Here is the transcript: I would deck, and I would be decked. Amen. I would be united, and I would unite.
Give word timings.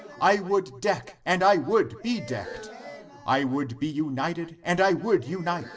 I 0.19 0.35
would 0.37 0.81
deck, 0.81 1.17
and 1.27 1.43
I 1.43 1.57
would 1.57 2.01
be 2.01 2.21
decked. 2.21 2.69
Amen. 2.69 3.21
I 3.27 3.43
would 3.43 3.79
be 3.79 3.85
united, 3.87 4.57
and 4.63 4.81
I 4.81 4.93
would 4.93 5.25
unite. 5.25 5.65